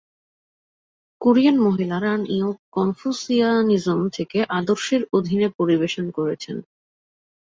[1.21, 6.57] Korean মহিলারা নিও-কনফুসিয়ানিজম থেকে আদর্শের অধীনে পরিবেশন করেছেন।